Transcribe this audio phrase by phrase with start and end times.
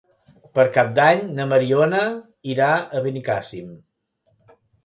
[0.59, 2.01] Per Cap d'Any na Mariona
[2.55, 3.73] irà a Benicàssim.